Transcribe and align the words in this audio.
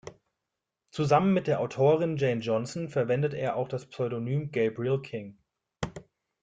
Zusammen 0.89 1.31
mit 1.31 1.45
der 1.45 1.59
Autorin 1.59 2.17
Jane 2.17 2.41
Johnson 2.41 2.89
verwendet 2.89 3.35
er 3.35 3.55
auch 3.55 3.67
das 3.67 3.85
Pseudonym 3.87 4.49
„Gabriel 4.51 4.99
King“. 4.99 5.37